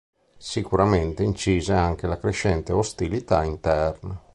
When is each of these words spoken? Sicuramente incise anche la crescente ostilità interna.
Sicuramente 0.39 1.21
incise 1.21 1.73
anche 1.73 2.07
la 2.07 2.17
crescente 2.17 2.71
ostilità 2.71 3.43
interna. 3.43 4.19